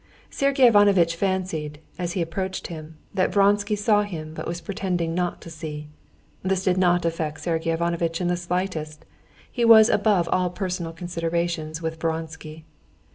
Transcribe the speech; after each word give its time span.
Sergey 0.31 0.65
Ivanovitch 0.65 1.15
fancied, 1.15 1.77
as 1.99 2.13
he 2.13 2.23
approached 2.23 2.65
him, 2.73 2.97
that 3.13 3.31
Vronsky 3.31 3.75
saw 3.75 4.01
him 4.01 4.33
but 4.33 4.47
was 4.47 4.59
pretending 4.59 5.13
not 5.13 5.41
to 5.41 5.51
see. 5.51 5.89
This 6.41 6.63
did 6.63 6.75
not 6.79 7.05
affect 7.05 7.41
Sergey 7.41 7.69
Ivanovitch 7.71 8.19
in 8.19 8.27
the 8.27 8.35
slightest. 8.35 9.05
He 9.51 9.63
was 9.63 9.89
above 9.89 10.27
all 10.31 10.49
personal 10.49 10.91
considerations 10.91 11.83
with 11.83 11.99
Vronsky. 12.01 12.65